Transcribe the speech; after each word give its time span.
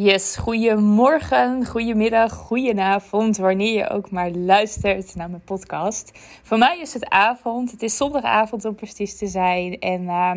Yes, 0.00 0.36
goedemorgen, 0.36 1.66
goedemiddag, 1.66 2.32
goedenavond, 2.32 3.36
wanneer 3.36 3.74
je 3.74 3.88
ook 3.90 4.10
maar 4.10 4.30
luistert 4.30 5.14
naar 5.14 5.30
mijn 5.30 5.42
podcast. 5.44 6.10
Voor 6.42 6.58
mij 6.58 6.78
is 6.80 6.94
het 6.94 7.08
avond, 7.08 7.70
het 7.70 7.82
is 7.82 7.96
zondagavond 7.96 8.64
om 8.64 8.74
precies 8.74 9.16
te 9.16 9.26
zijn. 9.26 9.78
En 9.78 10.02
uh, 10.02 10.32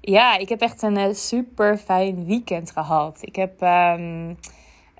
ja, 0.00 0.36
ik 0.36 0.48
heb 0.48 0.60
echt 0.60 0.82
een 0.82 0.98
uh, 0.98 1.12
super 1.12 1.76
fijn 1.76 2.26
weekend 2.26 2.70
gehad. 2.70 3.18
Ik 3.20 3.36
heb 3.36 3.60
um, 3.62 4.28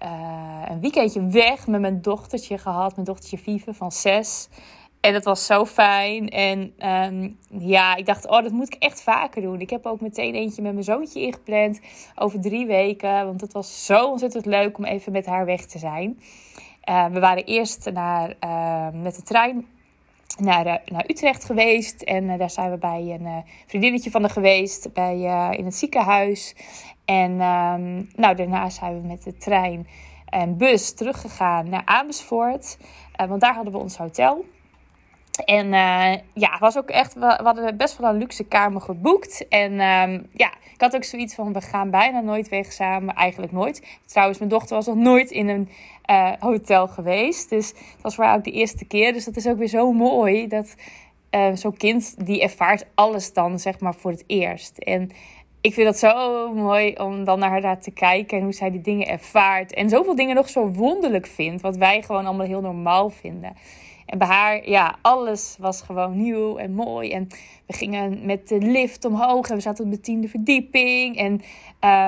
uh, 0.02 0.62
een 0.69 0.80
weekendje 0.80 1.27
weg 1.27 1.66
met 1.66 1.80
mijn 1.80 2.02
dochtertje 2.02 2.58
gehad, 2.58 2.95
mijn 2.95 3.06
dochtertje 3.06 3.38
Vive 3.38 3.74
van 3.74 3.92
zes. 3.92 4.48
En 5.01 5.12
dat 5.12 5.25
was 5.25 5.47
zo 5.47 5.65
fijn. 5.65 6.29
En 6.29 6.73
um, 6.79 7.39
ja, 7.59 7.97
ik 7.97 8.06
dacht, 8.06 8.29
oh, 8.29 8.43
dat 8.43 8.52
moet 8.52 8.75
ik 8.75 8.83
echt 8.83 9.02
vaker 9.02 9.43
doen. 9.43 9.61
Ik 9.61 9.70
heb 9.70 9.87
ook 9.87 10.01
meteen 10.01 10.34
eentje 10.34 10.62
met 10.62 10.73
mijn 10.73 10.84
zoontje 10.84 11.20
ingepland 11.20 11.80
over 12.15 12.41
drie 12.41 12.66
weken. 12.66 13.25
Want 13.25 13.41
het 13.41 13.53
was 13.53 13.87
zo 13.87 14.11
ontzettend 14.11 14.47
leuk 14.47 14.79
om 14.79 14.84
even 14.84 15.12
met 15.12 15.27
haar 15.27 15.45
weg 15.45 15.66
te 15.66 15.79
zijn. 15.79 16.20
Uh, 16.89 17.06
we 17.06 17.20
waren 17.20 17.45
eerst 17.45 17.91
naar, 17.92 18.34
uh, 18.45 19.03
met 19.03 19.17
de 19.17 19.22
trein 19.22 19.67
naar, 20.39 20.67
uh, 20.67 20.75
naar 20.84 21.05
Utrecht 21.06 21.44
geweest. 21.44 22.03
En 22.03 22.39
daar 22.39 22.50
zijn 22.50 22.70
we 22.70 22.78
bij 22.78 23.19
een 23.20 23.44
vriendinnetje 23.67 24.11
van 24.11 24.20
haar 24.20 24.31
geweest. 24.31 24.92
Bij, 24.92 25.17
in 25.56 25.65
het 25.65 25.75
ziekenhuis. 25.75 26.55
En 27.05 27.31
um, 27.31 28.09
nou, 28.17 28.34
daarna 28.34 28.69
zijn 28.69 29.00
we 29.00 29.06
met 29.06 29.22
de 29.22 29.37
trein 29.37 29.87
en 30.25 30.56
bus 30.56 30.94
teruggegaan 30.94 31.69
naar 31.69 31.83
Amersfoort. 31.84 32.78
want 33.28 33.41
daar 33.41 33.55
hadden 33.55 33.72
we 33.72 33.78
ons 33.78 33.97
hotel. 33.97 34.44
En 35.44 35.67
uh, 35.67 36.14
ja, 36.34 36.58
was 36.58 36.77
ook 36.77 36.89
echt, 36.89 37.14
we, 37.14 37.41
hadden 37.42 37.77
best 37.77 37.98
wel 37.98 38.11
een 38.11 38.19
luxe 38.19 38.44
kamer 38.44 38.81
geboekt. 38.81 39.48
En 39.48 39.72
um, 39.72 40.27
ja, 40.33 40.53
ik 40.75 40.81
had 40.81 40.94
ook 40.94 41.05
zoiets 41.05 41.34
van, 41.34 41.53
we 41.53 41.61
gaan 41.61 41.91
bijna 41.91 42.20
nooit 42.20 42.48
weg 42.48 42.72
samen. 42.72 43.14
Eigenlijk 43.14 43.53
nooit. 43.53 43.98
Trouwens, 44.06 44.39
mijn 44.39 44.50
dochter 44.50 44.77
was 44.77 44.86
nog 44.86 44.97
nooit 44.97 45.31
in 45.31 45.48
een 45.48 45.69
uh, 46.11 46.33
hotel 46.39 46.89
geweest. 46.89 47.50
Dus 47.50 47.69
het 47.69 48.03
was 48.03 48.14
voor 48.14 48.25
haar 48.25 48.36
ook 48.36 48.44
de 48.44 48.50
eerste 48.50 48.84
keer. 48.84 49.12
Dus 49.12 49.25
dat 49.25 49.36
is 49.36 49.47
ook 49.47 49.59
weer 49.59 49.69
zo 49.69 49.92
mooi 49.92 50.48
dat 50.48 50.75
uh, 51.31 51.50
zo'n 51.55 51.77
kind, 51.77 52.27
die 52.27 52.42
ervaart 52.42 52.86
alles 52.94 53.33
dan, 53.33 53.59
zeg 53.59 53.81
maar, 53.81 53.94
voor 53.94 54.11
het 54.11 54.25
eerst. 54.27 54.78
En 54.78 55.11
ik 55.61 55.75
vind 55.75 55.86
dat 55.86 55.98
zo 55.98 56.53
mooi 56.55 56.92
om 56.92 57.25
dan 57.25 57.39
naar 57.39 57.62
haar 57.62 57.81
te 57.81 57.91
kijken 57.91 58.39
en 58.39 58.44
hoe 58.44 58.53
zij 58.53 58.70
die 58.70 58.81
dingen 58.81 59.06
ervaart. 59.06 59.75
En 59.75 59.89
zoveel 59.89 60.14
dingen 60.14 60.34
nog 60.34 60.48
zo 60.48 60.69
wonderlijk 60.69 61.27
vindt, 61.27 61.62
wat 61.62 61.77
wij 61.77 62.03
gewoon 62.03 62.27
allemaal 62.27 62.47
heel 62.47 62.61
normaal 62.61 63.11
vinden. 63.11 63.56
En 64.09 64.19
bij 64.19 64.28
haar, 64.28 64.69
ja, 64.69 64.97
alles 65.03 65.56
was 65.59 65.83
gewoon 65.83 66.17
nieuw 66.17 66.56
en 66.56 66.75
mooi. 66.75 67.12
En 67.12 67.28
we 67.67 67.73
gingen 67.73 68.27
met 68.27 68.48
de 68.48 68.59
lift 68.59 69.05
omhoog 69.05 69.48
en 69.48 69.55
we 69.55 69.61
zaten 69.61 69.84
op 69.84 69.91
de 69.91 70.00
tiende 70.00 70.28
verdieping. 70.28 71.17
En 71.17 71.33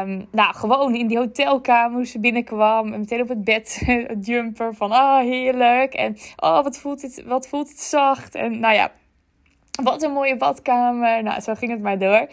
um, 0.09 0.27
nou, 0.31 0.55
gewoon 0.55 0.95
in 0.95 1.07
die 1.07 1.19
hotelkamer 1.19 1.97
hoe 1.97 2.07
ze 2.07 2.21
binnenkwam. 2.21 2.93
En 2.93 3.01
meteen 3.01 3.21
op 3.21 3.29
het 3.29 3.45
bed 3.45 3.83
jumper 4.21 4.75
van, 4.75 4.93
oh 4.93 5.19
heerlijk. 5.19 5.95
En 5.95 6.17
oh, 6.37 6.63
wat 6.63 6.79
voelt 6.79 7.03
het, 7.03 7.23
wat 7.27 7.49
voelt 7.49 7.69
het 7.69 7.81
zacht. 7.81 8.35
En 8.35 8.61
nou 8.61 8.75
ja, 8.75 8.93
wat 9.83 10.03
een 10.03 10.13
mooie 10.13 10.37
badkamer. 10.37 11.23
Nou, 11.23 11.41
zo 11.41 11.55
ging 11.55 11.71
het 11.71 11.83
maar 11.83 11.99
door. 11.99 12.27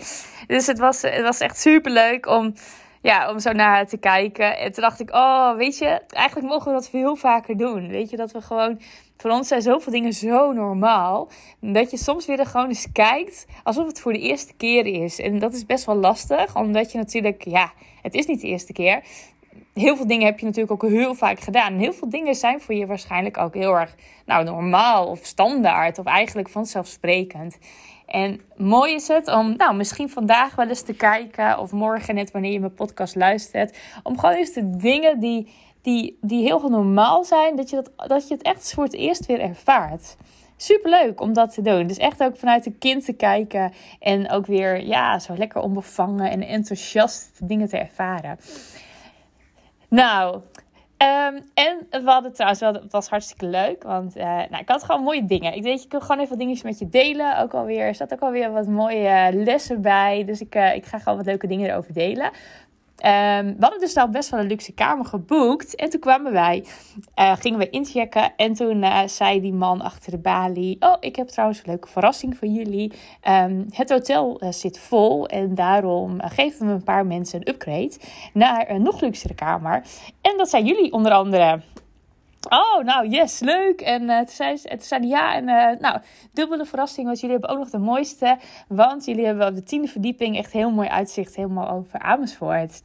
Dus 0.47 0.67
het 0.67 0.79
was, 0.79 1.01
het 1.01 1.21
was 1.21 1.39
echt 1.39 1.59
super 1.59 1.91
leuk 1.91 2.27
om 2.27 2.53
ja, 3.07 3.29
om 3.29 3.39
zo 3.39 3.51
naar 3.51 3.87
te 3.87 3.97
kijken. 3.97 4.57
En 4.57 4.71
toen 4.71 4.83
dacht 4.83 4.99
ik, 4.99 5.11
oh, 5.11 5.55
weet 5.55 5.77
je, 5.77 6.01
eigenlijk 6.07 6.47
mogen 6.47 6.67
we 6.67 6.73
dat 6.73 6.89
veel 6.89 7.15
vaker 7.15 7.57
doen. 7.57 7.87
Weet 7.87 8.09
je, 8.09 8.17
dat 8.17 8.31
we 8.31 8.41
gewoon, 8.41 8.79
voor 9.17 9.31
ons 9.31 9.47
zijn 9.47 9.61
zoveel 9.61 9.91
dingen 9.91 10.13
zo 10.13 10.51
normaal. 10.51 11.29
Dat 11.59 11.91
je 11.91 11.97
soms 11.97 12.25
weer 12.25 12.39
er 12.39 12.45
gewoon 12.45 12.67
eens 12.67 12.87
kijkt 12.91 13.45
alsof 13.63 13.87
het 13.87 13.99
voor 13.99 14.13
de 14.13 14.19
eerste 14.19 14.53
keer 14.57 14.85
is. 14.85 15.19
En 15.19 15.39
dat 15.39 15.53
is 15.53 15.65
best 15.65 15.85
wel 15.85 15.95
lastig, 15.95 16.55
omdat 16.55 16.91
je 16.91 16.97
natuurlijk, 16.97 17.43
ja, 17.43 17.71
het 18.01 18.13
is 18.13 18.25
niet 18.25 18.41
de 18.41 18.47
eerste 18.47 18.73
keer. 18.73 19.01
Heel 19.73 19.95
veel 19.95 20.07
dingen 20.07 20.25
heb 20.25 20.39
je 20.39 20.45
natuurlijk 20.45 20.83
ook 20.83 20.89
heel 20.89 21.15
vaak 21.15 21.39
gedaan. 21.39 21.73
Heel 21.73 21.93
veel 21.93 22.09
dingen 22.09 22.35
zijn 22.35 22.61
voor 22.61 22.75
je 22.75 22.85
waarschijnlijk 22.85 23.37
ook 23.37 23.53
heel 23.53 23.73
erg 23.73 23.95
nou, 24.25 24.43
normaal 24.43 25.07
of 25.07 25.19
standaard. 25.25 25.99
Of 25.99 26.05
eigenlijk 26.05 26.49
vanzelfsprekend. 26.49 27.57
En 28.07 28.41
mooi 28.55 28.93
is 28.93 29.07
het 29.07 29.27
om, 29.27 29.55
nou, 29.57 29.75
misschien 29.75 30.09
vandaag 30.09 30.55
wel 30.55 30.67
eens 30.67 30.81
te 30.81 30.93
kijken, 30.93 31.59
of 31.59 31.71
morgen 31.71 32.15
net 32.15 32.31
wanneer 32.31 32.51
je 32.51 32.59
mijn 32.59 32.73
podcast 32.73 33.15
luistert, 33.15 33.77
om 34.03 34.19
gewoon 34.19 34.35
eens 34.35 34.53
de 34.53 34.77
dingen 34.77 35.19
die, 35.19 35.53
die, 35.81 36.17
die 36.21 36.43
heel 36.43 36.69
normaal 36.69 37.23
zijn, 37.23 37.55
dat 37.55 37.69
je, 37.69 37.75
dat, 37.75 38.09
dat 38.09 38.27
je 38.27 38.33
het 38.33 38.43
echt 38.43 38.73
voor 38.73 38.83
het 38.83 38.93
eerst 38.93 39.25
weer 39.25 39.39
ervaart. 39.39 40.15
Super 40.57 40.89
leuk 40.89 41.21
om 41.21 41.33
dat 41.33 41.53
te 41.53 41.61
doen. 41.61 41.87
Dus 41.87 41.97
echt 41.97 42.23
ook 42.23 42.37
vanuit 42.37 42.65
een 42.65 42.77
kind 42.77 43.05
te 43.05 43.13
kijken 43.13 43.73
en 43.99 44.31
ook 44.31 44.45
weer, 44.45 44.85
ja, 44.85 45.19
zo 45.19 45.37
lekker 45.37 45.61
onbevangen 45.61 46.31
en 46.31 46.41
enthousiast 46.43 47.39
dingen 47.43 47.67
te 47.67 47.77
ervaren. 47.77 48.39
Nou, 49.87 50.41
Um, 50.97 51.41
en 51.53 51.87
we 51.89 52.09
hadden 52.11 52.33
trouwens 52.33 52.61
wel, 52.61 52.73
het 52.73 52.91
was 52.91 53.09
hartstikke 53.09 53.45
leuk, 53.45 53.83
want 53.83 54.17
uh, 54.17 54.23
nou, 54.23 54.57
ik 54.57 54.69
had 54.69 54.83
gewoon 54.83 55.03
mooie 55.03 55.25
dingen. 55.25 55.53
Ik 55.53 55.63
weet, 55.63 55.81
je 55.81 55.87
kan 55.87 56.01
gewoon 56.01 56.21
even 56.21 56.37
dingetjes 56.37 56.63
met 56.63 56.79
je 56.79 56.89
delen. 56.89 57.39
Ook 57.39 57.53
alweer, 57.53 57.79
er 57.79 57.95
zat 57.95 58.13
ook 58.13 58.19
alweer 58.19 58.51
wat 58.51 58.67
mooie 58.67 59.29
lessen 59.33 59.81
bij. 59.81 60.25
Dus 60.25 60.41
ik, 60.41 60.55
uh, 60.55 60.75
ik 60.75 60.85
ga 60.85 60.97
gewoon 60.99 61.17
wat 61.17 61.25
leuke 61.25 61.47
dingen 61.47 61.69
erover 61.69 61.93
delen. 61.93 62.31
Um, 63.05 63.45
we 63.45 63.55
hadden 63.59 63.79
dus 63.79 63.95
al 63.95 64.09
best 64.09 64.29
wel 64.29 64.39
een 64.39 64.47
luxe 64.47 64.73
kamer 64.73 65.05
geboekt. 65.05 65.75
En 65.75 65.89
toen 65.89 65.99
kwamen 65.99 66.31
wij, 66.31 66.65
uh, 67.19 67.35
gingen 67.35 67.59
we 67.59 67.69
inchecken. 67.69 68.33
En 68.35 68.53
toen 68.53 68.83
uh, 68.83 68.99
zei 69.05 69.41
die 69.41 69.53
man 69.53 69.81
achter 69.81 70.11
de 70.11 70.17
balie: 70.17 70.77
Oh, 70.79 70.95
ik 70.99 71.15
heb 71.15 71.27
trouwens 71.27 71.59
een 71.59 71.65
leuke 71.67 71.87
verrassing 71.87 72.37
voor 72.37 72.47
jullie. 72.47 72.93
Um, 73.29 73.65
het 73.69 73.89
hotel 73.89 74.43
uh, 74.43 74.51
zit 74.51 74.79
vol. 74.79 75.27
En 75.27 75.55
daarom 75.55 76.17
geven 76.21 76.67
we 76.67 76.73
een 76.73 76.83
paar 76.83 77.05
mensen 77.05 77.39
een 77.39 77.53
upgrade 77.53 77.93
naar 78.33 78.69
een 78.69 78.81
nog 78.81 79.01
luxere 79.01 79.33
kamer. 79.33 79.83
En 80.21 80.37
dat 80.37 80.49
zijn 80.49 80.65
jullie 80.65 80.91
onder 80.91 81.11
andere. 81.11 81.61
Oh, 82.49 82.83
nou, 82.83 83.07
yes, 83.07 83.39
leuk. 83.39 83.81
En 83.81 84.03
uh, 84.03 84.17
toen, 84.17 84.27
zei, 84.27 84.57
toen 84.57 84.79
zei 84.79 85.07
ja. 85.07 85.35
En 85.35 85.47
uh, 85.47 85.79
nou, 85.79 85.99
dubbele 86.33 86.65
verrassing, 86.65 87.05
want 87.05 87.19
jullie 87.19 87.35
hebben 87.35 87.55
ook 87.55 87.59
nog 87.59 87.69
de 87.69 87.77
mooiste. 87.77 88.37
Want 88.67 89.05
jullie 89.05 89.25
hebben 89.25 89.47
op 89.47 89.55
de 89.55 89.63
tiende 89.63 89.87
verdieping 89.87 90.37
echt 90.37 90.51
heel 90.51 90.71
mooi 90.71 90.87
uitzicht, 90.87 91.35
helemaal 91.35 91.69
over 91.69 91.99
Amersfoort. 91.99 92.81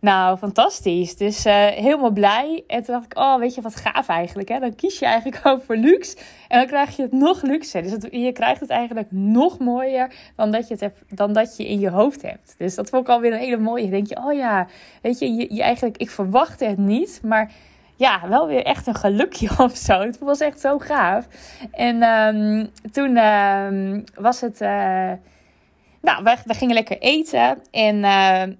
Nou, 0.00 0.36
fantastisch. 0.36 1.16
Dus 1.16 1.46
uh, 1.46 1.66
helemaal 1.66 2.10
blij. 2.10 2.64
En 2.66 2.82
toen 2.82 2.94
dacht 2.94 3.04
ik, 3.04 3.18
oh, 3.18 3.38
weet 3.38 3.54
je 3.54 3.60
wat 3.60 3.76
gaaf 3.76 4.08
eigenlijk. 4.08 4.48
Hè? 4.48 4.58
Dan 4.58 4.74
kies 4.74 4.98
je 4.98 5.04
eigenlijk 5.06 5.46
ook 5.46 5.62
voor 5.62 5.76
luxe. 5.76 6.16
En 6.48 6.58
dan 6.58 6.66
krijg 6.66 6.96
je 6.96 7.02
het 7.02 7.12
nog 7.12 7.42
luxe. 7.42 7.80
Dus 7.80 8.22
je 8.22 8.32
krijgt 8.32 8.60
het 8.60 8.70
eigenlijk 8.70 9.06
nog 9.10 9.58
mooier 9.58 10.14
dan 10.36 10.50
dat, 10.50 10.68
je 10.68 10.72
het 10.74 10.82
hebt, 10.82 11.02
dan 11.08 11.32
dat 11.32 11.56
je 11.56 11.68
in 11.68 11.80
je 11.80 11.90
hoofd 11.90 12.22
hebt. 12.22 12.54
Dus 12.58 12.74
dat 12.74 12.88
vond 12.88 13.02
ik 13.02 13.08
alweer 13.08 13.32
een 13.32 13.38
hele 13.38 13.56
mooie. 13.56 13.82
Dan 13.82 13.90
denk 13.90 14.06
je, 14.06 14.16
oh 14.16 14.32
ja, 14.32 14.66
weet 15.02 15.18
je, 15.18 15.34
je, 15.34 15.54
je 15.54 15.62
eigenlijk, 15.62 15.96
ik 15.96 16.10
verwachtte 16.10 16.64
het 16.64 16.78
niet, 16.78 17.20
maar 17.22 17.52
ja, 17.96 18.28
wel 18.28 18.46
weer 18.46 18.64
echt 18.64 18.86
een 18.86 18.94
gelukje 18.94 19.50
of 19.64 19.76
zo. 19.76 20.00
Het 20.00 20.18
was 20.18 20.40
echt 20.40 20.60
zo 20.60 20.78
gaaf. 20.78 21.26
En 21.70 22.02
um, 22.02 22.70
toen 22.92 23.16
um, 23.16 24.04
was 24.14 24.40
het. 24.40 24.60
Uh, 24.60 25.12
nou, 26.00 26.22
we, 26.22 26.54
gingen 26.54 26.74
lekker 26.74 26.98
eten. 26.98 27.58
En 27.70 27.96
uh, 27.96 28.02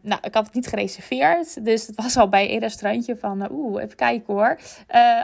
nou, 0.00 0.20
ik 0.22 0.34
had 0.34 0.44
het 0.44 0.54
niet 0.54 0.66
gereserveerd. 0.66 1.64
Dus 1.64 1.86
het 1.86 1.96
was 2.02 2.16
al 2.16 2.28
bij 2.28 2.52
een 2.52 2.58
restaurantje 2.58 3.16
van... 3.16 3.42
Uh, 3.42 3.50
Oeh, 3.50 3.82
even 3.82 3.96
kijken 3.96 4.34
hoor. 4.34 4.58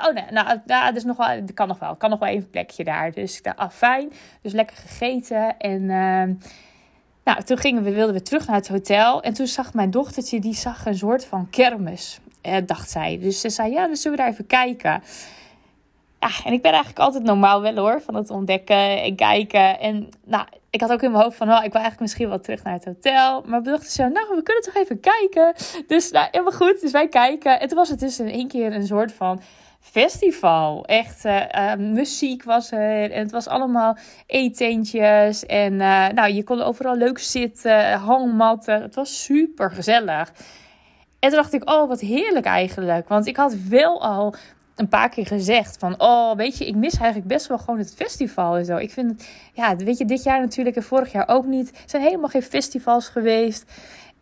Oh 0.07 0.15
nee, 0.15 0.25
nou, 0.31 0.59
ja, 0.67 0.93
dus 0.93 1.05
nog 1.05 1.17
wel, 1.17 1.41
dat 1.41 1.55
kan 1.55 1.69
nog 1.69 1.79
wel. 1.79 1.97
kan 1.97 2.11
nog 2.11 2.19
wel 2.19 2.29
even 2.29 2.43
een 2.43 2.51
plekje 2.51 2.85
daar. 2.85 3.13
Dus 3.13 3.37
ik 3.37 3.45
dacht, 3.45 3.57
ah, 3.57 3.71
fijn. 3.71 4.13
Dus 4.43 4.53
lekker 4.53 4.77
gegeten. 4.77 5.59
En... 5.59 5.91
Ehm, 5.91 6.35
nou, 7.25 7.43
toen 7.43 7.59
gingen 7.59 7.83
we, 7.83 7.93
wilden 7.93 8.15
we 8.15 8.23
terug 8.23 8.47
naar 8.47 8.57
het 8.57 8.69
hotel. 8.69 9.23
En 9.23 9.35
toen 9.35 9.47
zag 9.47 9.75
mijn 9.75 9.91
dochtertje, 9.91 10.41
die 10.41 10.55
zag 10.55 10.87
een 10.87 10.95
soort 10.95 11.25
van 11.25 11.51
kermis 11.51 12.21
eh, 12.43 12.57
dacht 12.67 12.91
zij. 12.91 13.19
Dus 13.21 13.41
ze 13.41 13.51
zei, 13.51 13.73
ja, 13.73 13.87
dan 13.87 13.97
zullen 13.97 14.17
we 14.17 14.23
daar 14.23 14.33
even 14.33 14.47
kijken. 14.47 15.03
Ja, 16.21 16.31
en 16.45 16.53
ik 16.53 16.63
ben 16.63 16.71
eigenlijk 16.71 16.99
altijd 16.99 17.25
normaal 17.25 17.61
wel 17.61 17.77
hoor, 17.77 18.01
van 18.01 18.15
het 18.15 18.31
ontdekken 18.31 19.03
en 19.03 19.17
kijken. 19.17 19.81
En 19.81 20.09
nou, 20.25 20.47
ik 20.71 20.81
had 20.81 20.93
ook 20.93 21.03
in 21.03 21.11
mijn 21.11 21.23
hoofd 21.23 21.37
van, 21.37 21.49
oh, 21.49 21.65
ik 21.65 21.73
wil 21.73 21.81
eigenlijk 21.81 22.01
misschien 22.01 22.29
wel 22.29 22.41
terug 22.41 22.63
naar 22.63 22.73
het 22.73 22.85
hotel. 22.85 23.43
Maar 23.47 23.63
we 23.63 23.71
dachten 23.71 23.91
zo, 23.91 24.09
nou, 24.09 24.37
we 24.37 24.43
kunnen 24.43 24.63
toch 24.63 24.75
even 24.75 25.01
kijken. 25.01 25.55
Dus 25.87 26.11
nou, 26.11 26.29
helemaal 26.31 26.53
goed, 26.53 26.81
dus 26.81 26.91
wij 26.91 27.09
kijken. 27.09 27.61
En 27.61 27.69
toen 27.69 27.79
was 27.79 27.89
het 27.89 28.01
dus 28.01 28.21
in 28.21 28.29
één 28.29 28.49
keer 28.49 28.73
een 28.73 28.87
soort 28.87 29.13
van 29.13 29.41
festival. 29.81 30.85
Echt, 30.85 31.25
uh, 31.25 31.43
uh, 31.55 31.75
muziek 31.75 32.45
was 32.45 32.73
er. 32.73 33.11
En 33.11 33.23
het 33.23 33.31
was 33.31 33.49
allemaal 33.49 33.97
eetentjes. 34.27 35.47
En 35.47 35.77
nou, 36.15 36.33
je 36.33 36.45
kon 36.45 36.63
overal 36.63 36.97
leuk 36.97 37.19
zitten, 37.19 37.93
hangmatten. 37.93 38.83
Het 38.83 38.95
was 38.95 39.25
super 39.25 39.71
gezellig. 39.71 40.33
En 41.23 41.29
toen 41.29 41.39
dacht 41.39 41.53
ik, 41.53 41.71
oh, 41.71 41.89
wat 41.89 42.01
heerlijk 42.01 42.47
eigenlijk. 42.47 43.09
Want 43.09 43.27
ik 43.27 43.37
had 43.37 43.55
wel 43.69 44.03
al 44.03 44.35
een 44.77 44.89
paar 44.89 45.09
keer 45.09 45.27
gezegd 45.27 45.79
van, 45.79 45.95
oh, 46.01 46.37
weet 46.37 46.59
je, 46.59 46.67
ik 46.67 46.75
mis 46.75 46.97
eigenlijk 46.97 47.27
best 47.27 47.47
wel 47.47 47.59
gewoon 47.59 47.79
het 47.79 47.95
festival 47.95 48.57
en 48.57 48.65
zo. 48.65 48.77
Ik 48.77 48.91
vind 48.91 49.29
ja, 49.53 49.77
weet 49.77 49.99
je, 49.99 50.05
dit 50.05 50.23
jaar 50.23 50.41
natuurlijk 50.41 50.77
en 50.77 50.83
vorig 50.83 51.13
jaar 51.13 51.29
ook 51.29 51.47
niet. 51.47 51.69
Er 51.69 51.83
zijn 51.87 52.03
helemaal 52.03 52.29
geen 52.29 52.43
festivals 52.43 53.09
geweest. 53.09 53.73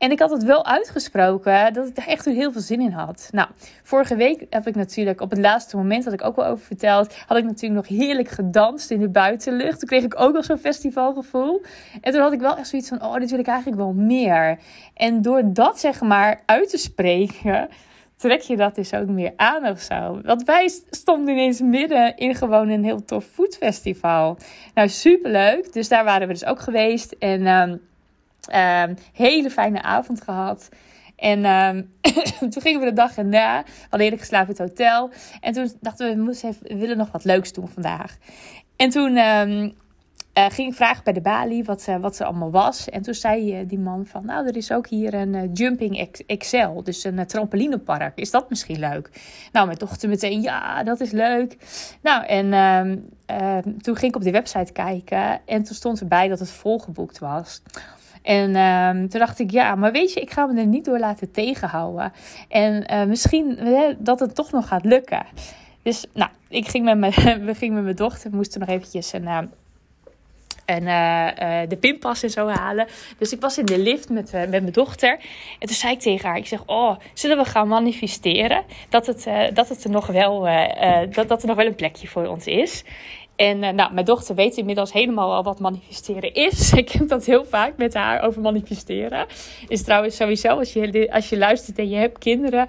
En 0.00 0.11
ik 0.11 0.19
had 0.19 0.31
het 0.31 0.44
wel 0.44 0.67
uitgesproken 0.67 1.73
dat 1.73 1.87
ik 1.87 1.94
daar 1.94 2.06
echt 2.06 2.25
heel 2.25 2.52
veel 2.52 2.61
zin 2.61 2.81
in 2.81 2.91
had. 2.91 3.29
Nou, 3.32 3.49
vorige 3.82 4.17
week 4.17 4.47
heb 4.50 4.67
ik 4.67 4.75
natuurlijk 4.75 5.20
op 5.20 5.31
het 5.31 5.38
laatste 5.38 5.76
moment, 5.76 6.05
dat 6.05 6.12
ik 6.12 6.25
ook 6.25 6.37
wel 6.37 6.47
over 6.47 6.64
verteld, 6.64 7.17
had 7.26 7.37
ik 7.37 7.44
natuurlijk 7.44 7.88
nog 7.88 7.99
heerlijk 7.99 8.29
gedanst 8.29 8.91
in 8.91 9.00
de 9.00 9.08
buitenlucht. 9.08 9.79
Toen 9.79 9.88
kreeg 9.88 10.05
ik 10.05 10.20
ook 10.20 10.32
nog 10.32 10.44
zo'n 10.44 10.58
festivalgevoel. 10.58 11.62
En 12.00 12.12
toen 12.12 12.20
had 12.20 12.32
ik 12.32 12.41
wel 12.41 12.56
echt 12.56 12.69
zoiets 12.69 12.88
van, 12.88 13.02
oh, 13.05 13.14
dit 13.14 13.31
wil 13.31 13.38
ik 13.38 13.47
eigenlijk 13.47 13.79
wel 13.79 13.93
meer. 13.93 14.58
En 14.94 15.23
door 15.23 15.43
dat 15.52 15.81
zeg 15.81 16.00
maar 16.00 16.43
uit 16.47 16.70
te 16.70 16.79
spreken, 16.79 17.69
trek 18.17 18.41
je 18.41 18.56
dat 18.56 18.75
dus 18.75 18.94
ook 18.94 19.08
meer 19.08 19.32
aan 19.37 19.67
of 19.67 19.81
zo. 19.81 20.20
Want 20.25 20.43
wij 20.43 20.70
stonden 20.91 21.35
ineens 21.35 21.61
midden 21.61 22.17
in 22.17 22.35
gewoon 22.35 22.69
een 22.69 22.85
heel 22.85 23.05
tof 23.05 23.25
foodfestival. 23.25 24.38
Nou, 24.75 24.88
superleuk. 24.88 25.73
Dus 25.73 25.88
daar 25.88 26.05
waren 26.05 26.26
we 26.26 26.32
dus 26.32 26.44
ook 26.44 26.61
geweest. 26.61 27.12
En... 27.12 27.41
Uh, 27.41 27.73
Um, 28.55 28.97
hele 29.12 29.50
fijne 29.50 29.82
avond 29.82 30.23
gehad. 30.23 30.69
En 31.20 31.44
um, 31.44 31.93
toen 32.50 32.62
gingen 32.62 32.81
we 32.81 32.87
de 32.87 32.93
dag 32.93 33.17
erna. 33.17 33.64
Hadden 33.81 34.00
eerder 34.00 34.19
geslapen 34.19 34.56
in 34.56 34.62
het 34.62 34.70
hotel. 34.70 35.11
En 35.41 35.52
toen 35.52 35.73
dachten 35.81 36.08
we, 36.08 36.14
we, 36.14 36.23
moesten 36.23 36.56
we 36.62 36.76
willen 36.76 36.97
nog 36.97 37.11
wat 37.12 37.25
leuks 37.25 37.52
doen 37.52 37.69
vandaag. 37.69 38.17
En 38.76 38.91
toen 38.91 39.17
um, 39.17 39.75
uh, 40.35 40.47
ging 40.49 40.70
ik 40.70 40.75
vragen 40.75 41.05
bij 41.05 41.12
de 41.12 41.20
balie 41.20 41.64
wat, 41.64 41.87
uh, 41.88 41.97
wat 41.97 42.19
er 42.19 42.26
allemaal 42.26 42.50
was. 42.50 42.88
En 42.88 43.02
toen 43.02 43.14
zei 43.14 43.61
uh, 43.61 43.69
die 43.69 43.79
man 43.79 44.06
van, 44.06 44.25
nou, 44.25 44.47
er 44.47 44.56
is 44.56 44.73
ook 44.73 44.88
hier 44.88 45.14
een 45.14 45.52
Jumping 45.52 46.11
Excel. 46.26 46.82
Dus 46.82 47.05
een 47.05 47.26
trampolinepark. 47.26 48.19
Is 48.19 48.31
dat 48.31 48.50
misschien 48.50 48.79
leuk? 48.79 49.11
Nou, 49.52 49.67
mijn 49.67 49.79
dochter 49.79 50.08
meteen, 50.08 50.43
ja, 50.43 50.82
dat 50.82 51.00
is 51.00 51.11
leuk. 51.11 51.56
Nou, 52.02 52.26
en 52.26 53.11
toen 53.81 53.97
ging 53.97 54.11
ik 54.11 54.17
op 54.17 54.23
de 54.23 54.31
website 54.31 54.73
kijken. 54.73 55.41
En 55.47 55.62
toen 55.62 55.75
stond 55.75 56.00
erbij 56.00 56.29
dat 56.29 56.38
het 56.38 56.50
volgeboekt 56.50 57.19
was. 57.19 57.62
En 58.22 58.56
um, 58.56 59.08
toen 59.08 59.20
dacht 59.20 59.38
ik, 59.38 59.50
ja, 59.50 59.75
maar 59.75 59.93
weet 59.93 60.12
je, 60.12 60.20
ik 60.20 60.31
ga 60.31 60.46
me 60.46 60.61
er 60.61 60.67
niet 60.67 60.84
door 60.84 60.99
laten 60.99 61.31
tegenhouden. 61.31 62.12
En 62.49 62.93
uh, 62.93 63.05
misschien 63.05 63.58
dat 63.99 64.20
het 64.20 64.34
toch 64.34 64.50
nog 64.50 64.69
gaat 64.69 64.84
lukken. 64.84 65.26
Dus 65.82 66.06
nou, 66.12 66.31
ik 66.49 66.69
ging 66.69 66.84
met 66.84 66.99
mijn, 66.99 67.12
we 67.46 67.55
gingen 67.55 67.75
met 67.75 67.84
mijn 67.84 67.96
dochter, 67.96 68.31
we 68.31 68.37
moesten 68.37 68.61
nog 68.61 68.69
eventjes 68.69 69.12
een... 69.12 69.22
Uh, 69.22 69.38
en 70.64 70.82
uh, 70.82 71.69
de 71.69 71.76
pinpas 71.76 72.22
en 72.22 72.31
zo 72.31 72.49
halen. 72.49 72.87
Dus 73.19 73.32
ik 73.32 73.40
was 73.40 73.58
in 73.58 73.64
de 73.64 73.78
lift 73.78 74.08
met, 74.08 74.32
met 74.32 74.50
mijn 74.50 74.73
dochter. 74.73 75.19
En 75.58 75.66
toen 75.66 75.76
zei 75.76 75.93
ik 75.93 76.00
tegen 76.00 76.28
haar: 76.28 76.38
Ik 76.38 76.46
zeg, 76.46 76.62
Oh, 76.66 76.96
zullen 77.14 77.37
we 77.37 77.44
gaan 77.44 77.69
manifesteren? 77.69 78.64
Dat 78.88 79.06
het, 79.06 79.28
dat 79.55 79.69
het 79.69 79.84
er 79.84 79.90
nog 79.90 80.06
wel, 80.06 80.40
dat, 81.11 81.28
dat 81.28 81.43
er 81.43 81.49
nog 81.49 81.56
wel 81.56 81.66
een 81.66 81.75
plekje 81.75 82.08
voor 82.08 82.26
ons 82.26 82.46
is. 82.46 82.84
En 83.40 83.62
uh, 83.62 83.70
nou, 83.70 83.92
mijn 83.92 84.06
dochter 84.06 84.34
weet 84.34 84.56
inmiddels 84.56 84.92
helemaal 84.92 85.32
al 85.32 85.42
wat 85.42 85.60
manifesteren 85.60 86.34
is. 86.34 86.72
Ik 86.82 86.90
heb 86.90 87.08
dat 87.08 87.25
heel 87.25 87.44
vaak 87.44 87.76
met 87.76 87.94
haar 87.94 88.22
over 88.22 88.40
manifesteren. 88.40 89.26
Is 89.69 89.82
trouwens 89.82 90.16
sowieso, 90.16 90.48
als 90.48 90.72
je, 90.72 91.08
als 91.12 91.28
je 91.28 91.38
luistert 91.38 91.78
en 91.78 91.88
je 91.88 91.96
hebt 91.96 92.19
kinderen, 92.19 92.69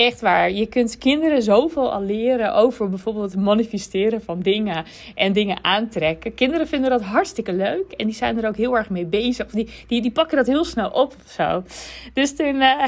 echt 0.00 0.20
waar. 0.20 0.50
Je 0.50 0.66
kunt 0.66 0.98
kinderen 0.98 1.42
zoveel 1.42 1.92
al 1.92 2.02
leren 2.02 2.54
over 2.54 2.88
bijvoorbeeld 2.88 3.32
het 3.32 3.40
manifesteren 3.40 4.22
van 4.22 4.40
dingen 4.40 4.84
en 5.14 5.32
dingen 5.32 5.64
aantrekken. 5.64 6.34
Kinderen 6.34 6.68
vinden 6.68 6.90
dat 6.90 7.02
hartstikke 7.02 7.52
leuk 7.52 7.92
en 7.96 8.06
die 8.06 8.14
zijn 8.14 8.38
er 8.38 8.48
ook 8.48 8.56
heel 8.56 8.76
erg 8.76 8.90
mee 8.90 9.06
bezig. 9.06 9.46
Die, 9.46 9.68
die, 9.86 10.02
die 10.02 10.10
pakken 10.10 10.36
dat 10.36 10.46
heel 10.46 10.64
snel 10.64 10.90
op 10.90 11.14
of 11.24 11.30
zo. 11.30 11.62
Dus 12.14 12.36
toen 12.36 12.54
uh, 12.54 12.84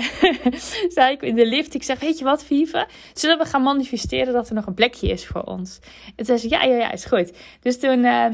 zei 0.97 1.13
ik 1.13 1.23
in 1.23 1.35
de 1.35 1.47
lift, 1.47 1.75
ik 1.75 1.83
zeg, 1.83 2.01
weet 2.01 2.19
je 2.19 2.25
wat 2.25 2.45
Vive, 2.45 2.87
zullen 3.15 3.39
we 3.39 3.45
gaan 3.45 3.63
manifesteren 3.63 4.33
dat 4.33 4.49
er 4.49 4.55
nog 4.55 4.67
een 4.67 4.75
plekje 4.75 5.09
is 5.09 5.27
voor 5.27 5.43
ons? 5.43 5.79
En 6.05 6.13
toen 6.17 6.27
zei 6.27 6.39
ze, 6.39 6.49
ja, 6.49 6.63
ja, 6.63 6.77
ja, 6.77 6.93
is 6.93 7.05
goed. 7.05 7.33
Dus 7.61 7.79
toen, 7.79 8.05
uh, 8.05 8.27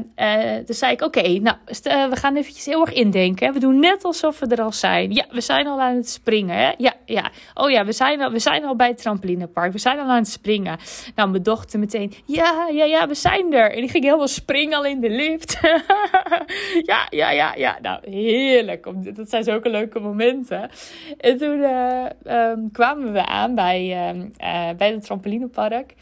zei 0.67 0.91
ik, 0.91 1.01
oké, 1.01 1.39
nou, 1.39 1.57
we 2.09 2.15
gaan 2.15 2.35
eventjes 2.35 2.65
heel 2.65 2.81
erg 2.81 2.93
indenken. 2.93 3.53
We 3.53 3.59
doen 3.59 3.79
net 3.79 4.03
alsof 4.03 4.39
we 4.39 4.45
er 4.45 4.61
al 4.61 4.71
zijn. 4.71 5.13
Ja, 5.13 5.25
we 5.31 5.41
zijn 5.41 5.67
al 5.67 5.81
aan 5.81 5.95
het 5.95 6.09
springen, 6.09 6.55
hè? 6.55 6.73
Ja, 6.77 6.93
ja. 7.05 7.31
Oh 7.53 7.69
ja, 7.69 7.85
we 7.85 7.91
zijn 7.91 8.21
al, 8.21 8.31
we 8.31 8.39
zijn 8.39 8.65
al 8.65 8.68
bij 8.75 8.87
het 8.87 8.97
trampolinepark. 8.97 9.71
We 9.71 9.79
zijn 9.79 9.99
al 9.99 10.09
aan 10.09 10.15
het 10.15 10.27
springen. 10.27 10.77
Nou, 11.15 11.29
mijn 11.29 11.43
dochter 11.43 11.79
meteen, 11.79 12.13
ja, 12.25 12.67
ja, 12.71 12.85
ja, 12.85 13.07
we 13.07 13.15
zijn 13.15 13.53
er. 13.53 13.71
En 13.71 13.81
die 13.81 13.89
ging 13.89 14.03
helemaal 14.03 14.27
springen 14.27 14.77
al 14.77 14.85
in 14.85 14.99
de 14.99 15.09
lift. 15.09 15.59
ja, 16.91 17.07
ja, 17.09 17.31
ja, 17.31 17.53
ja. 17.55 17.77
Nou, 17.81 17.99
heerlijk. 18.09 18.87
Dat 19.15 19.29
zijn 19.29 19.43
zulke 19.43 19.69
leuke 19.69 19.99
momenten. 19.99 20.69
En 21.17 21.37
toen 21.37 21.57
uh, 21.57 22.05
um, 22.25 22.71
kwamen 22.71 23.13
we 23.13 23.25
aan 23.25 23.55
bij, 23.55 24.13
uh, 24.13 24.69
bij 24.77 24.91
het 24.91 25.03
trampolinepark. 25.03 25.93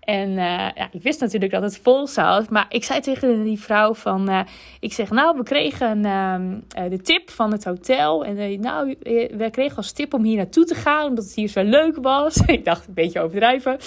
En 0.00 0.28
uh, 0.28 0.36
ja, 0.74 0.88
ik 0.90 1.02
wist 1.02 1.20
natuurlijk 1.20 1.52
dat 1.52 1.62
het 1.62 1.78
vol 1.78 2.06
zat. 2.06 2.50
Maar 2.50 2.66
ik 2.68 2.84
zei 2.84 3.00
tegen 3.00 3.42
die 3.44 3.60
vrouw 3.60 3.94
van, 3.94 4.46
ik 4.80 4.92
zeg, 4.92 5.10
nou, 5.10 5.36
we 5.36 5.42
kregen 5.42 6.04
ehm, 6.04 6.58
de 6.90 7.00
tip 7.00 7.30
van 7.30 7.52
het 7.52 7.64
hotel. 7.64 8.24
En 8.24 8.60
nou, 8.60 8.96
we 9.36 9.48
kregen 9.50 9.76
als 9.76 9.92
tip 9.92 10.14
om 10.14 10.24
hier 10.24 10.36
naartoe 10.36 10.64
te 10.64 10.74
gaan, 10.74 11.06
omdat 11.08 11.24
het 11.24 11.34
hier 11.34 11.48
zo 11.48 11.62
leuk 11.62 11.96
was. 11.96 12.13
ik 12.46 12.64
dacht 12.64 12.86
een 12.86 12.94
beetje 12.94 13.20
overdrijven. 13.20 13.78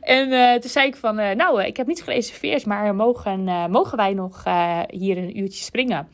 En 0.00 0.28
uh, 0.28 0.52
toen 0.52 0.70
zei 0.70 0.86
ik 0.86 0.96
van, 0.96 1.20
uh, 1.20 1.30
nou, 1.30 1.62
ik 1.62 1.76
heb 1.76 1.86
niet 1.86 2.02
gereserveerd, 2.02 2.66
maar 2.66 2.94
mogen, 2.94 3.44
mogen 3.70 3.96
wij 3.96 4.12
nog 4.12 4.44
hier 4.88 5.16
een 5.16 5.38
uurtje 5.38 5.64
springen? 5.64 6.08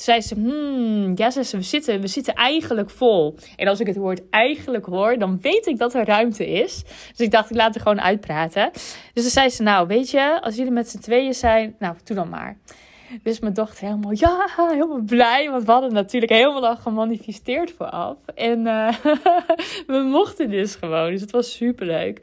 Toen 0.00 0.08
zei 0.08 0.20
ze, 0.20 0.34
hmm, 0.34 1.12
ja, 1.14 1.30
ze, 1.30 1.56
we, 1.56 1.62
zitten, 1.62 2.00
we 2.00 2.06
zitten 2.06 2.34
eigenlijk 2.34 2.90
vol. 2.90 3.36
En 3.56 3.68
als 3.68 3.80
ik 3.80 3.86
het 3.86 3.96
woord 3.96 4.22
eigenlijk 4.30 4.86
hoor, 4.86 5.18
dan 5.18 5.38
weet 5.40 5.66
ik 5.66 5.78
dat 5.78 5.94
er 5.94 6.04
ruimte 6.04 6.46
is. 6.46 6.82
Dus 7.10 7.26
ik 7.26 7.30
dacht, 7.30 7.50
ik 7.50 7.56
laat 7.56 7.74
er 7.74 7.80
gewoon 7.80 8.00
uitpraten. 8.00 8.70
Dus 9.12 9.22
toen 9.22 9.32
zei 9.32 9.48
ze, 9.48 9.62
nou, 9.62 9.86
weet 9.86 10.10
je, 10.10 10.40
als 10.42 10.56
jullie 10.56 10.72
met 10.72 10.88
z'n 10.88 10.98
tweeën 10.98 11.34
zijn, 11.34 11.74
nou, 11.78 11.94
doe 12.04 12.16
dan 12.16 12.28
maar. 12.28 12.56
Dus 13.22 13.40
mijn 13.40 13.54
dochter 13.54 13.86
helemaal, 13.86 14.12
ja, 14.14 14.46
helemaal 14.56 15.02
blij. 15.02 15.50
Want 15.50 15.64
we 15.64 15.72
hadden 15.72 15.92
natuurlijk 15.92 16.32
helemaal 16.32 16.66
al 16.66 16.76
gemanifesteerd 16.76 17.72
vooraf. 17.72 18.16
En 18.34 18.58
uh, 18.66 18.94
we 19.86 20.08
mochten 20.10 20.50
dus 20.50 20.74
gewoon. 20.74 21.10
Dus 21.10 21.20
het 21.20 21.30
was 21.30 21.56
superleuk. 21.56 22.20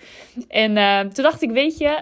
En 0.47 0.77
uh, 0.77 0.99
toen 0.99 1.23
dacht 1.23 1.41
ik, 1.41 1.51
weet 1.51 1.77
je, 1.77 2.01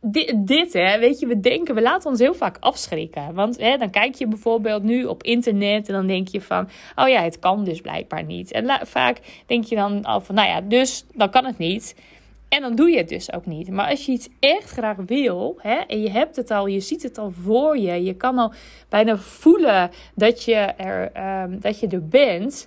dit, 0.00 0.46
dit, 0.46 0.72
hè, 0.72 0.98
weet 0.98 1.18
je, 1.18 1.26
we 1.26 1.40
denken, 1.40 1.74
we 1.74 1.82
laten 1.82 2.10
ons 2.10 2.18
heel 2.18 2.34
vaak 2.34 2.56
afschrikken. 2.60 3.34
Want 3.34 3.60
hè, 3.60 3.76
dan 3.76 3.90
kijk 3.90 4.14
je 4.14 4.26
bijvoorbeeld 4.26 4.82
nu 4.82 5.04
op 5.04 5.22
internet 5.22 5.88
en 5.88 5.94
dan 5.94 6.06
denk 6.06 6.28
je 6.28 6.40
van, 6.40 6.68
oh 6.94 7.08
ja, 7.08 7.22
het 7.22 7.38
kan 7.38 7.64
dus 7.64 7.80
blijkbaar 7.80 8.24
niet. 8.24 8.52
En 8.52 8.86
vaak 8.86 9.20
denk 9.46 9.64
je 9.64 9.74
dan 9.74 10.04
al 10.04 10.20
van, 10.20 10.34
nou 10.34 10.48
ja, 10.48 10.60
dus 10.60 11.04
dan 11.14 11.30
kan 11.30 11.44
het 11.44 11.58
niet. 11.58 11.94
En 12.48 12.60
dan 12.60 12.74
doe 12.74 12.90
je 12.90 12.96
het 12.96 13.08
dus 13.08 13.32
ook 13.32 13.46
niet. 13.46 13.70
Maar 13.70 13.90
als 13.90 14.06
je 14.06 14.12
iets 14.12 14.28
echt 14.40 14.70
graag 14.70 14.96
wil, 15.06 15.58
hè, 15.58 15.74
en 15.74 16.02
je 16.02 16.10
hebt 16.10 16.36
het 16.36 16.50
al, 16.50 16.66
je 16.66 16.80
ziet 16.80 17.02
het 17.02 17.18
al 17.18 17.30
voor 17.30 17.78
je, 17.78 18.04
je 18.04 18.14
kan 18.14 18.38
al 18.38 18.52
bijna 18.88 19.16
voelen 19.16 19.90
dat 20.14 20.44
je 20.44 20.54
er, 20.54 21.10
um, 21.42 21.60
dat 21.60 21.80
je 21.80 21.88
er 21.88 22.08
bent 22.08 22.66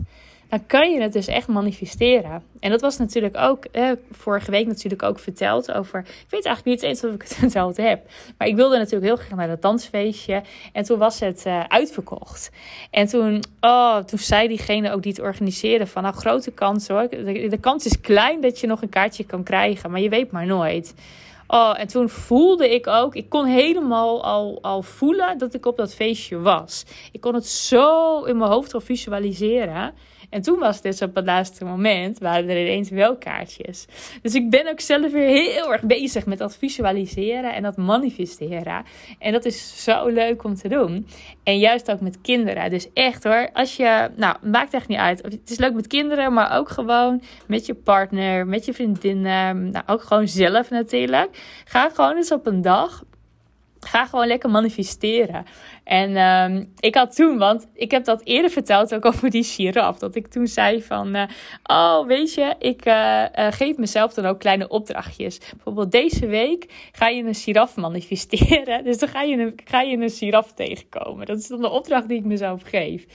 dan 0.49 0.65
kan 0.65 0.91
je 0.91 1.01
het 1.01 1.13
dus 1.13 1.27
echt 1.27 1.47
manifesteren. 1.47 2.43
En 2.59 2.71
dat 2.71 2.81
was 2.81 2.97
natuurlijk 2.97 3.37
ook 3.37 3.65
eh, 3.65 3.91
vorige 4.11 4.51
week 4.51 4.67
natuurlijk 4.67 5.03
ook 5.03 5.19
verteld 5.19 5.71
over. 5.71 5.99
Ik 5.99 6.27
weet 6.29 6.45
eigenlijk 6.45 6.65
niet 6.65 6.89
eens 6.89 7.03
of 7.03 7.13
ik 7.13 7.21
het 7.21 7.35
verteld 7.45 7.77
heb. 7.77 8.09
Maar 8.37 8.47
ik 8.47 8.55
wilde 8.55 8.77
natuurlijk 8.77 9.05
heel 9.05 9.15
graag 9.15 9.37
naar 9.37 9.47
dat 9.47 9.61
dansfeestje. 9.61 10.41
En 10.73 10.83
toen 10.83 10.97
was 10.97 11.19
het 11.19 11.43
uh, 11.47 11.63
uitverkocht. 11.67 12.51
En 12.91 13.07
toen, 13.07 13.43
oh, 13.61 13.97
toen 13.97 14.19
zei 14.19 14.47
diegene 14.47 14.91
ook 14.91 15.03
die 15.03 15.11
het 15.11 15.21
organiseerde: 15.21 15.87
van 15.87 16.03
nou, 16.03 16.15
grote 16.15 16.51
kans 16.51 16.87
hoor. 16.87 17.09
De, 17.09 17.47
de 17.49 17.59
kans 17.59 17.85
is 17.85 18.01
klein 18.01 18.41
dat 18.41 18.59
je 18.59 18.67
nog 18.67 18.81
een 18.81 18.89
kaartje 18.89 19.23
kan 19.23 19.43
krijgen. 19.43 19.91
Maar 19.91 20.01
je 20.01 20.09
weet 20.09 20.31
maar 20.31 20.45
nooit. 20.45 20.93
Oh, 21.47 21.79
en 21.79 21.87
toen 21.87 22.09
voelde 22.09 22.73
ik 22.73 22.87
ook, 22.87 23.15
ik 23.15 23.29
kon 23.29 23.45
helemaal 23.45 24.23
al, 24.23 24.59
al 24.61 24.81
voelen 24.81 25.37
dat 25.37 25.53
ik 25.53 25.65
op 25.65 25.77
dat 25.77 25.93
feestje 25.93 26.39
was. 26.39 26.85
Ik 27.11 27.21
kon 27.21 27.33
het 27.33 27.47
zo 27.47 28.23
in 28.23 28.37
mijn 28.37 28.51
hoofd 28.51 28.73
al 28.73 28.79
visualiseren. 28.79 29.93
En 30.29 30.41
toen 30.41 30.59
was 30.59 30.81
dus 30.81 31.01
op 31.01 31.15
het 31.15 31.25
laatste 31.25 31.65
moment, 31.65 32.19
waren 32.19 32.49
er 32.49 32.61
ineens 32.61 32.89
wel 32.89 33.17
kaartjes. 33.17 33.85
Dus 34.21 34.35
ik 34.35 34.49
ben 34.49 34.67
ook 34.67 34.79
zelf 34.79 35.11
weer 35.11 35.27
heel 35.27 35.73
erg 35.73 35.81
bezig 35.81 36.25
met 36.25 36.37
dat 36.37 36.57
visualiseren 36.57 37.53
en 37.53 37.63
dat 37.63 37.77
manifesteren. 37.77 38.85
En 39.19 39.31
dat 39.31 39.45
is 39.45 39.83
zo 39.83 40.07
leuk 40.07 40.43
om 40.43 40.55
te 40.55 40.67
doen. 40.67 41.07
En 41.43 41.59
juist 41.59 41.91
ook 41.91 42.01
met 42.01 42.21
kinderen. 42.21 42.69
Dus 42.69 42.87
echt 42.93 43.23
hoor, 43.23 43.49
als 43.53 43.75
je, 43.75 44.09
nou, 44.15 44.35
maakt 44.41 44.73
echt 44.73 44.87
niet 44.87 44.97
uit. 44.97 45.23
Het 45.23 45.49
is 45.49 45.57
leuk 45.57 45.73
met 45.73 45.87
kinderen, 45.87 46.33
maar 46.33 46.57
ook 46.57 46.69
gewoon 46.69 47.21
met 47.47 47.65
je 47.65 47.73
partner, 47.73 48.47
met 48.47 48.65
je 48.65 48.73
vriendinnen. 48.73 49.69
Nou, 49.69 49.83
ook 49.87 50.01
gewoon 50.01 50.27
zelf 50.27 50.69
natuurlijk. 50.69 51.61
Ga 51.65 51.89
gewoon 51.89 52.15
eens 52.15 52.31
op 52.31 52.45
een 52.45 52.61
dag 52.61 53.03
Ga 53.79 54.05
gewoon 54.05 54.27
lekker 54.27 54.49
manifesteren. 54.49 55.45
En 55.83 56.17
um, 56.17 56.73
ik 56.79 56.95
had 56.95 57.15
toen, 57.15 57.37
want 57.37 57.67
ik 57.73 57.91
heb 57.91 58.03
dat 58.03 58.21
eerder 58.23 58.51
verteld 58.51 58.95
ook 58.95 59.05
over 59.05 59.29
die 59.29 59.43
giraf. 59.43 59.97
Dat 59.97 60.15
ik 60.15 60.27
toen 60.27 60.47
zei 60.47 60.83
van, 60.83 61.15
uh, 61.15 61.23
oh 61.63 62.07
weet 62.07 62.33
je, 62.33 62.55
ik 62.59 62.85
uh, 62.85 62.93
uh, 62.93 63.47
geef 63.49 63.77
mezelf 63.77 64.13
dan 64.13 64.25
ook 64.25 64.39
kleine 64.39 64.67
opdrachtjes. 64.67 65.39
Bijvoorbeeld 65.53 65.91
deze 65.91 66.25
week 66.25 66.89
ga 66.91 67.07
je 67.07 67.23
een 67.23 67.35
giraf 67.35 67.75
manifesteren. 67.75 68.83
Dus 68.87 68.97
dan 68.97 69.09
ga 69.09 69.21
je 69.21 69.37
een, 69.37 69.59
ga 69.65 69.81
je 69.81 69.97
een 69.97 70.09
giraf 70.09 70.53
tegenkomen. 70.53 71.25
Dat 71.25 71.37
is 71.37 71.47
dan 71.47 71.61
de 71.61 71.69
opdracht 71.69 72.07
die 72.07 72.17
ik 72.17 72.25
mezelf 72.25 72.61
geef. 72.61 73.05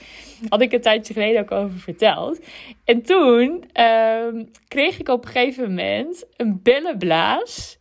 Had 0.49 0.61
ik 0.61 0.73
een 0.73 0.81
tijdje 0.81 1.13
geleden 1.13 1.41
ook 1.41 1.51
over 1.51 1.79
verteld. 1.79 2.39
En 2.85 3.01
toen 3.01 3.63
ehm, 3.71 4.43
kreeg 4.67 4.99
ik 4.99 5.09
op 5.09 5.25
een 5.25 5.31
gegeven 5.31 5.69
moment 5.69 6.25
een 6.37 6.59
bellenblaas 6.63 7.77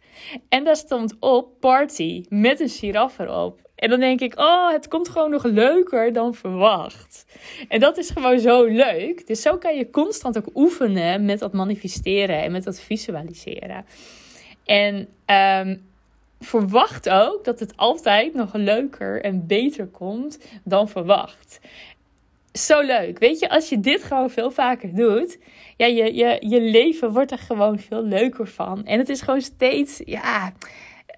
En 0.48 0.64
daar 0.64 0.76
stond 0.76 1.16
op 1.20 1.60
party 1.60 2.24
met 2.28 2.60
een 2.60 2.68
giraf 2.68 3.18
erop. 3.18 3.60
En 3.74 3.90
dan 3.90 4.00
denk 4.00 4.20
ik, 4.20 4.38
oh, 4.38 4.70
het 4.72 4.88
komt 4.88 5.08
gewoon 5.08 5.30
nog 5.30 5.44
leuker 5.44 6.12
dan 6.12 6.34
verwacht. 6.34 7.26
En 7.68 7.80
dat 7.80 7.98
is 7.98 8.10
gewoon 8.10 8.38
zo 8.38 8.64
leuk. 8.64 9.26
Dus 9.26 9.42
zo 9.42 9.58
kan 9.58 9.76
je 9.76 9.90
constant 9.90 10.38
ook 10.38 10.50
oefenen 10.54 11.24
met 11.24 11.38
dat 11.38 11.52
manifesteren 11.52 12.42
en 12.42 12.52
met 12.52 12.64
dat 12.64 12.80
visualiseren. 12.80 13.84
En 14.64 15.08
um, 15.26 15.90
verwacht 16.40 17.08
ook 17.08 17.44
dat 17.44 17.60
het 17.60 17.76
altijd 17.76 18.34
nog 18.34 18.54
leuker 18.54 19.22
en 19.22 19.46
beter 19.46 19.86
komt 19.86 20.38
dan 20.64 20.88
verwacht. 20.88 21.60
Zo 22.52 22.80
leuk. 22.80 23.18
Weet 23.18 23.38
je, 23.38 23.48
als 23.48 23.68
je 23.68 23.80
dit 23.80 24.02
gewoon 24.02 24.30
veel 24.30 24.50
vaker 24.50 24.94
doet, 24.94 25.38
ja, 25.76 25.86
je, 25.86 26.14
je, 26.14 26.36
je 26.40 26.60
leven 26.60 27.12
wordt 27.12 27.30
er 27.30 27.38
gewoon 27.38 27.78
veel 27.78 28.04
leuker 28.04 28.46
van. 28.46 28.84
En 28.84 28.98
het 28.98 29.08
is 29.08 29.20
gewoon 29.20 29.40
steeds, 29.40 30.00
ja, 30.04 30.52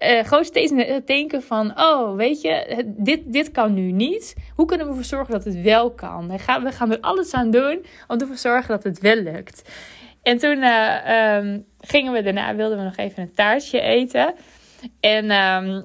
uh, 0.03 0.23
gewoon 0.23 0.45
steeds 0.45 0.73
denken 1.05 1.43
van, 1.43 1.79
oh, 1.79 2.15
weet 2.15 2.41
je, 2.41 2.83
dit, 2.97 3.21
dit 3.25 3.51
kan 3.51 3.73
nu 3.73 3.91
niet. 3.91 4.35
Hoe 4.55 4.65
kunnen 4.65 4.85
we 4.85 4.91
ervoor 4.91 5.09
zorgen 5.09 5.33
dat 5.33 5.43
het 5.43 5.61
wel 5.61 5.91
kan? 5.91 6.27
We 6.27 6.39
gaan, 6.39 6.63
we 6.63 6.71
gaan 6.71 6.91
er 6.91 6.99
alles 6.99 7.33
aan 7.33 7.51
doen 7.51 7.85
om 8.07 8.19
ervoor 8.19 8.37
zorgen 8.37 8.69
dat 8.69 8.83
het 8.83 8.99
wel 8.99 9.15
lukt. 9.15 9.69
En 10.21 10.37
toen 10.37 10.57
uh, 10.57 11.35
um, 11.35 11.65
gingen 11.79 12.13
we 12.13 12.21
daarna, 12.21 12.55
wilden 12.55 12.77
we 12.77 12.83
nog 12.83 12.95
even 12.95 13.23
een 13.23 13.33
taartje 13.33 13.81
eten. 13.81 14.33
En 14.99 15.31
um, 15.31 15.83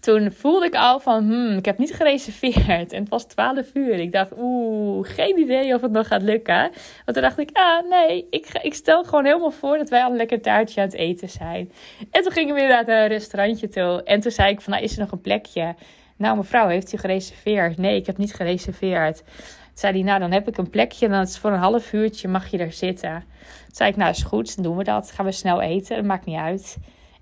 toen 0.00 0.32
voelde 0.32 0.66
ik 0.66 0.74
al 0.74 1.00
van, 1.00 1.24
hmm, 1.24 1.56
ik 1.56 1.64
heb 1.64 1.78
niet 1.78 1.94
gereserveerd. 1.94 2.92
En 2.92 3.00
het 3.00 3.08
was 3.08 3.24
12 3.24 3.74
uur. 3.74 3.94
Ik 3.94 4.12
dacht, 4.12 4.30
oeh, 4.38 5.08
geen 5.08 5.38
idee 5.38 5.74
of 5.74 5.80
het 5.80 5.90
nog 5.90 6.06
gaat 6.06 6.22
lukken. 6.22 6.70
Want 7.04 7.12
toen 7.12 7.22
dacht 7.22 7.38
ik, 7.38 7.50
ah 7.52 7.88
nee, 7.88 8.26
ik, 8.30 8.48
ik 8.62 8.74
stel 8.74 9.04
gewoon 9.04 9.24
helemaal 9.24 9.50
voor 9.50 9.78
dat 9.78 9.88
wij 9.88 10.02
al 10.02 10.10
een 10.10 10.16
lekker 10.16 10.40
taartje 10.40 10.80
aan 10.80 10.86
het 10.86 10.96
eten 10.96 11.28
zijn. 11.28 11.72
En 12.10 12.22
toen 12.22 12.32
gingen 12.32 12.54
we 12.54 12.60
weer 12.60 12.68
naar 12.68 12.88
een 12.88 13.08
restaurantje 13.08 13.68
toe. 13.68 14.02
En 14.04 14.20
toen 14.20 14.32
zei 14.32 14.52
ik 14.52 14.60
van, 14.60 14.72
nou, 14.72 14.84
is 14.84 14.92
er 14.92 15.00
nog 15.00 15.12
een 15.12 15.20
plekje? 15.20 15.74
Nou, 16.16 16.36
mevrouw, 16.36 16.68
heeft 16.68 16.92
u 16.92 16.98
gereserveerd? 16.98 17.76
Nee, 17.76 17.96
ik 17.96 18.06
heb 18.06 18.16
niet 18.16 18.34
gereserveerd. 18.34 19.16
Toen 19.16 19.24
zei 19.74 19.92
hij, 19.92 20.02
nou, 20.02 20.20
dan 20.20 20.32
heb 20.32 20.48
ik 20.48 20.56
een 20.56 20.70
plekje. 20.70 21.06
En 21.06 21.12
dan 21.12 21.22
is 21.22 21.38
voor 21.38 21.50
een 21.50 21.58
half 21.58 21.92
uurtje 21.92 22.28
mag 22.28 22.50
je 22.50 22.58
daar 22.58 22.72
zitten. 22.72 23.24
Toen 23.66 23.74
zei 23.76 23.90
ik, 23.90 23.96
nou, 23.96 24.10
is 24.10 24.22
goed, 24.22 24.54
dan 24.54 24.64
doen 24.64 24.76
we 24.76 24.84
dat. 24.84 25.10
Gaan 25.10 25.24
we 25.24 25.32
snel 25.32 25.60
eten, 25.60 25.96
dat 25.96 26.04
maakt 26.04 26.24
niet 26.24 26.38
uit. 26.38 26.76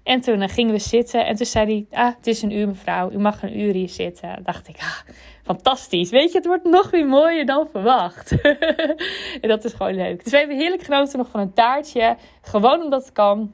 En 0.08 0.20
toen 0.20 0.42
uh, 0.42 0.48
gingen 0.48 0.72
we 0.72 0.78
zitten 0.78 1.26
en 1.26 1.36
toen 1.36 1.46
zei 1.46 1.86
hij, 1.90 2.00
ah, 2.00 2.14
het 2.16 2.26
is 2.26 2.42
een 2.42 2.52
uur 2.52 2.68
mevrouw, 2.68 3.10
u 3.10 3.18
mag 3.18 3.42
een 3.42 3.60
uur 3.60 3.74
hier 3.74 3.88
zitten. 3.88 4.34
Dan 4.34 4.42
dacht 4.42 4.68
ik, 4.68 4.76
ah, 4.78 4.98
fantastisch. 5.42 6.10
Weet 6.10 6.32
je, 6.32 6.38
het 6.38 6.46
wordt 6.46 6.64
nog 6.64 6.90
weer 6.90 7.06
mooier 7.06 7.46
dan 7.46 7.68
verwacht. 7.72 8.40
en 9.40 9.48
dat 9.48 9.64
is 9.64 9.72
gewoon 9.72 9.94
leuk. 9.94 10.24
Dus 10.24 10.32
we 10.32 10.38
hebben 10.38 10.56
heerlijk 10.56 10.82
genoten 10.82 11.18
nog 11.18 11.28
van 11.30 11.40
een 11.40 11.52
taartje. 11.52 12.16
Gewoon 12.42 12.82
omdat 12.82 13.02
het 13.04 13.12
kan. 13.12 13.52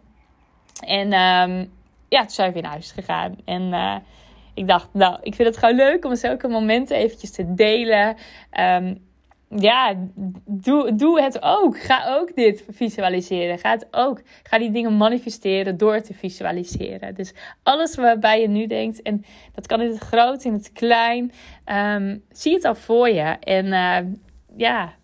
En 0.87 1.07
um, 1.07 1.73
ja, 2.09 2.21
toen 2.21 2.31
zijn 2.31 2.49
we 2.49 2.53
weer 2.53 2.63
naar 2.63 2.71
huis 2.71 2.93
gegaan. 2.93 3.37
En 3.45 3.63
uh, 3.63 3.97
ik 4.55 4.69
dacht, 4.69 4.89
nou, 4.93 5.19
ik 5.23 5.35
vind 5.35 5.49
het 5.49 5.57
gewoon 5.57 5.77
leuk 5.77 6.05
om 6.05 6.17
zulke 6.17 6.49
momenten 6.49 6.97
eventjes 6.97 7.31
te 7.31 7.55
delen. 7.55 8.17
Um, 8.61 9.07
ja, 9.49 9.95
doe, 10.45 10.95
doe 10.95 11.23
het 11.23 11.43
ook. 11.43 11.79
Ga 11.79 12.17
ook 12.17 12.35
dit 12.35 12.65
visualiseren. 12.71 13.59
Ga 13.59 13.71
het 13.71 13.87
ook. 13.91 14.21
Ga 14.43 14.59
die 14.59 14.71
dingen 14.71 14.97
manifesteren 14.97 15.77
door 15.77 16.01
te 16.01 16.15
visualiseren. 16.15 17.15
Dus 17.15 17.35
alles 17.63 17.97
waarbij 17.97 18.41
je 18.41 18.49
nu 18.49 18.67
denkt, 18.67 19.03
en 19.03 19.25
dat 19.55 19.67
kan 19.67 19.81
in 19.81 19.89
het 19.89 19.99
groot, 19.99 20.45
in 20.45 20.53
het 20.53 20.73
klein. 20.73 21.33
Um, 21.67 22.25
zie 22.31 22.55
het 22.55 22.65
al 22.65 22.75
voor 22.75 23.09
je. 23.09 23.37
En 23.41 23.67
uh, 23.67 23.99
ja, 24.57 24.95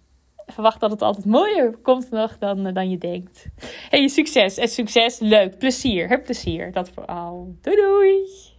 verwacht 0.47 0.80
dat 0.80 0.90
het 0.90 1.02
altijd 1.02 1.26
mooier 1.26 1.76
komt 1.82 2.11
nog 2.11 2.38
dan, 2.38 2.73
dan 2.73 2.90
je 2.90 2.99
denkt. 2.99 3.47
Hey, 3.88 4.09
succes. 4.09 4.59
En 4.59 4.68
succes, 4.68 5.18
leuk. 5.18 5.59
Plezier. 5.59 6.09
Heb 6.09 6.25
plezier. 6.25 6.73
Dat 6.73 6.90
vooral. 6.90 7.54
Doei 7.61 7.76
doei. 7.76 8.50